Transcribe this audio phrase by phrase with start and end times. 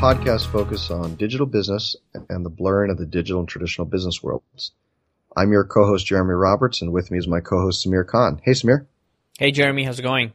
[0.00, 1.94] podcast focus on digital business
[2.30, 4.72] and the blurring of the digital and traditional business worlds.
[5.36, 8.40] I'm your co-host Jeremy Roberts, and with me is my co-host Samir Khan.
[8.42, 8.86] Hey, Samir.
[9.38, 9.84] Hey, Jeremy.
[9.84, 10.32] How's it going?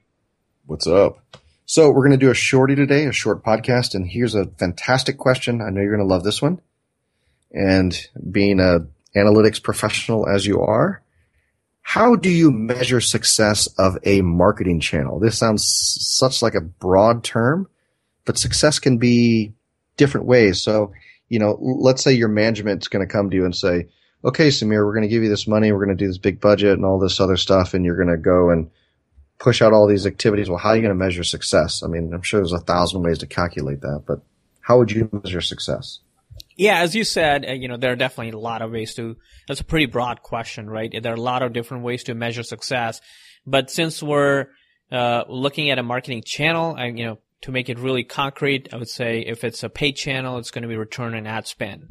[0.68, 1.18] What's up?
[1.66, 5.18] So we're going to do a shorty today, a short podcast, and here's a fantastic
[5.18, 5.64] question.
[5.64, 6.62] I know you're going to love this one.
[7.52, 8.86] And being a
[9.16, 11.02] analytics professional as you are,
[11.82, 15.20] how do you measure success of a marketing channel?
[15.20, 17.68] This sounds such like a broad term,
[18.26, 19.54] but success can be
[19.98, 20.62] different ways.
[20.62, 20.92] So,
[21.30, 23.88] you know, let's say your management's going to come to you and say,
[24.24, 25.72] okay, Samir, we're going to give you this money.
[25.72, 27.74] We're going to do this big budget and all this other stuff.
[27.74, 28.70] And you're going to go and
[29.38, 30.50] push out all these activities.
[30.50, 31.84] Well, how are you going to measure success?
[31.84, 34.22] I mean, I'm sure there's a thousand ways to calculate that, but
[34.62, 36.00] how would you measure success?
[36.56, 39.18] Yeah, as you said, uh, you know, there are definitely a lot of ways to,
[39.48, 40.92] that's a pretty broad question, right?
[41.04, 43.02] There are a lot of different ways to measure success.
[43.46, 44.48] But since we're,
[44.92, 48.78] uh, looking at a marketing channel, and, you know, to make it really concrete, I
[48.78, 51.90] would say if it's a paid channel, it's going to be return on ad spend,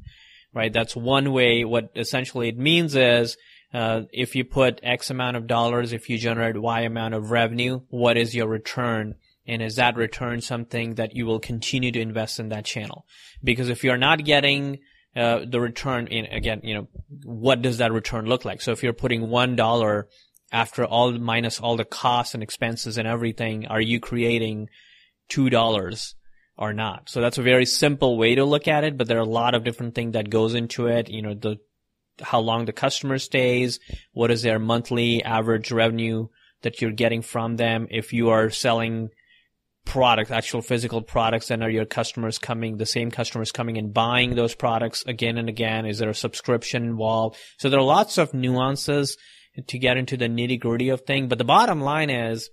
[0.52, 0.72] right?
[0.72, 1.64] That's one way.
[1.64, 3.36] What essentially it means is,
[3.72, 7.82] uh, if you put X amount of dollars, if you generate Y amount of revenue,
[7.88, 9.14] what is your return
[9.46, 13.06] and is that return something that you will continue to invest in that channel?
[13.44, 14.80] Because if you're not getting
[15.14, 16.88] uh, the return in again, you know,
[17.22, 18.60] what does that return look like?
[18.60, 20.08] So if you're putting one dollar
[20.50, 24.68] after all minus all the costs and expenses and everything, are you creating
[25.28, 26.14] two dollars
[26.56, 27.08] or not?
[27.08, 29.54] So that's a very simple way to look at it, but there are a lot
[29.54, 31.08] of different things that goes into it.
[31.08, 31.58] You know, the
[32.20, 33.80] how long the customer stays,
[34.12, 36.28] what is their monthly average revenue
[36.64, 37.86] that you're getting from them.
[37.90, 39.10] If you are selling
[39.84, 44.34] products, actual physical products, then are your customers coming, the same customers coming and buying
[44.34, 45.86] those products again and again?
[45.86, 47.36] Is there a subscription involved?
[47.58, 49.16] So there are lots of nuances
[49.68, 51.28] to get into the nitty gritty of thing.
[51.28, 52.50] But the bottom line is,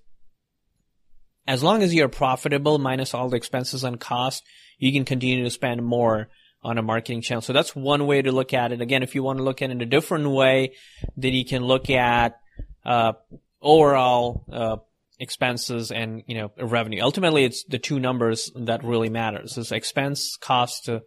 [1.52, 4.42] as long as you're profitable minus all the expenses and cost,
[4.78, 6.30] you can continue to spend more
[6.64, 7.42] on a marketing channel.
[7.42, 8.80] So that's one way to look at it.
[8.80, 10.76] Again, if you want to look at it in a different way,
[11.18, 12.40] then you can look at
[12.86, 13.14] uh,
[13.62, 14.78] overall uh,
[15.20, 17.02] expenses and you know revenue.
[17.04, 19.58] Ultimately, it's the two numbers that really matters.
[19.58, 21.02] It's expense, cost, uh,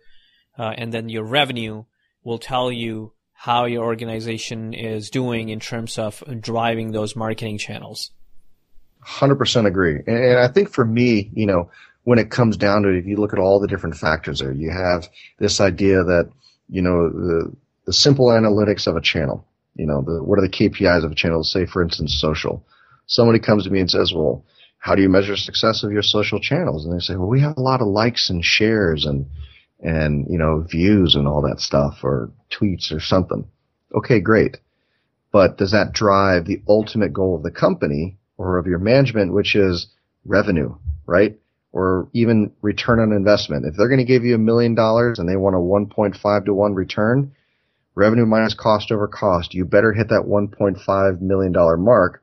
[0.59, 1.85] and then your revenue
[2.23, 8.11] will tell you how your organization is doing in terms of driving those marketing channels.
[9.07, 10.01] 100% agree.
[10.07, 11.71] And I think for me, you know,
[12.05, 14.53] when it comes down to it, if you look at all the different factors there,
[14.53, 16.31] you have this idea that,
[16.69, 17.53] you know, the,
[17.87, 21.15] the simple analytics of a channel, you know, the, what are the KPIs of a
[21.15, 21.43] channel?
[21.43, 22.65] Say, for instance, social
[23.07, 24.45] somebody comes to me and says, well,
[24.79, 26.85] how do you measure success of your social channels?
[26.85, 29.27] And they say, well, we have a lot of likes and shares and,
[29.81, 33.47] and, you know, views and all that stuff or tweets or something.
[33.95, 34.59] Okay, great.
[35.33, 39.55] But does that drive the ultimate goal of the company or of your management, which
[39.55, 39.89] is
[40.25, 40.75] revenue,
[41.07, 41.39] right?
[41.73, 43.67] Or even return on investment.
[43.67, 46.55] If they're going to give you a million dollars and they want a 1.5 to
[46.55, 47.33] 1 return,
[47.95, 52.23] revenue minus cost over cost, you better hit that $1.5 million mark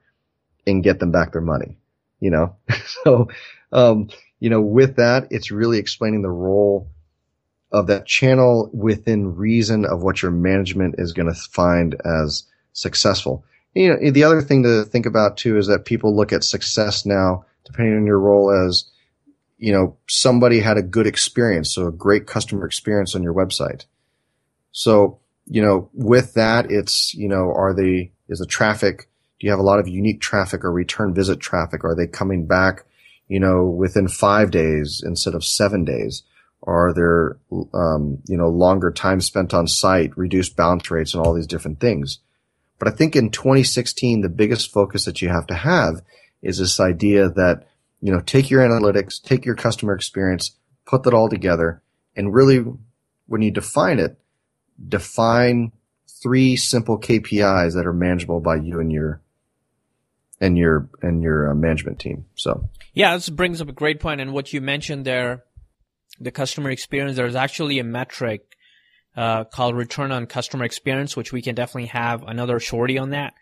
[0.67, 1.77] and get them back their money.
[2.19, 2.55] You know,
[3.03, 3.29] so
[3.71, 6.87] um, you know, with that, it's really explaining the role
[7.71, 13.45] of that channel within reason of what your management is going to find as successful.
[13.73, 17.05] You know, the other thing to think about too is that people look at success
[17.05, 18.85] now, depending on your role as,
[19.57, 23.85] you know, somebody had a good experience, so a great customer experience on your website.
[24.71, 29.07] So, you know, with that, it's, you know, are they, is the traffic
[29.41, 31.83] do you have a lot of unique traffic or return visit traffic?
[31.83, 32.85] Are they coming back,
[33.27, 36.21] you know, within five days instead of seven days?
[36.61, 37.39] Are there,
[37.73, 41.79] um, you know, longer time spent on site, reduced bounce rates and all these different
[41.79, 42.19] things?
[42.81, 46.01] But I think in 2016, the biggest focus that you have to have
[46.41, 47.67] is this idea that,
[48.01, 50.57] you know, take your analytics, take your customer experience,
[50.87, 51.83] put that all together
[52.15, 52.65] and really
[53.27, 54.17] when you define it,
[54.89, 55.73] define
[56.23, 59.21] three simple KPIs that are manageable by you and your
[60.39, 62.25] and your and your uh, management team.
[62.33, 64.21] So yeah, this brings up a great point.
[64.21, 65.43] And what you mentioned there,
[66.19, 67.15] the customer experience.
[67.15, 68.57] There's actually a metric
[69.15, 73.33] uh, called return on customer experience, which we can definitely have another shorty on that.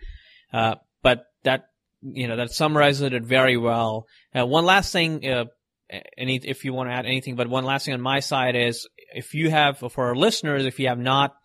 [0.51, 1.65] Uh, but that
[2.01, 4.05] you know that summarizes it very well.
[4.37, 5.27] Uh, one last thing.
[5.27, 5.45] Uh,
[6.17, 8.87] any, if you want to add anything, but one last thing on my side is
[9.15, 11.35] if you have, for our listeners, if you have not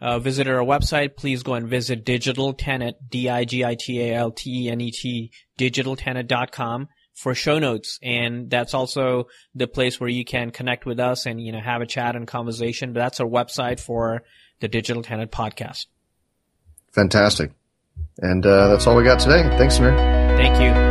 [0.00, 6.88] uh, visit our website, please go and visit Digital Tenet, D-I-G-I-T-A-L-T-E-N-E-T, digitaltenet.com
[7.20, 7.98] for show notes.
[8.02, 11.82] And that's also the place where you can connect with us and, you know, have
[11.82, 12.94] a chat and conversation.
[12.94, 14.22] But that's our website for
[14.60, 15.86] the Digital Tenet podcast.
[16.92, 17.52] Fantastic.
[18.18, 19.42] And uh, that's all we got today.
[19.58, 19.96] Thanks, Samir.
[20.36, 20.89] Thank you.